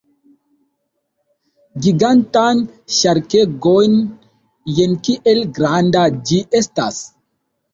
Gigantan 1.87 2.63
ŝarkegon! 3.01 3.99
Jen 4.79 4.97
kiel 5.09 5.45
granda 5.59 6.05
ĝi 6.31 6.41
estas! 6.63 7.03